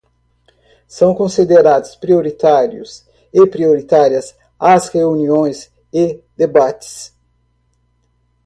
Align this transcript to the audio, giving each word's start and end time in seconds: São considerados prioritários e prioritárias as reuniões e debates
São 0.87 1.13
considerados 1.13 1.95
prioritários 1.95 3.05
e 3.31 3.45
prioritárias 3.45 4.35
as 4.59 4.89
reuniões 4.89 5.71
e 5.93 6.23
debates 6.35 7.13